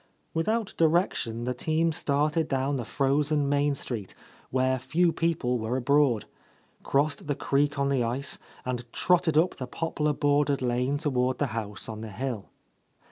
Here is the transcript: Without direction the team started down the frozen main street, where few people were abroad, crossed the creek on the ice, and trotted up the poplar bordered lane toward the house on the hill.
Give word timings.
Without 0.33 0.73
direction 0.77 1.43
the 1.43 1.53
team 1.53 1.91
started 1.91 2.47
down 2.47 2.77
the 2.77 2.83
frozen 2.85 3.47
main 3.47 3.75
street, 3.75 4.15
where 4.49 4.79
few 4.79 5.13
people 5.13 5.59
were 5.59 5.77
abroad, 5.77 6.25
crossed 6.81 7.27
the 7.27 7.35
creek 7.35 7.77
on 7.77 7.89
the 7.89 8.03
ice, 8.03 8.39
and 8.65 8.91
trotted 8.91 9.37
up 9.37 9.57
the 9.57 9.67
poplar 9.67 10.13
bordered 10.13 10.63
lane 10.63 10.97
toward 10.97 11.37
the 11.37 11.45
house 11.53 11.87
on 11.87 12.01
the 12.01 12.09
hill. 12.09 12.49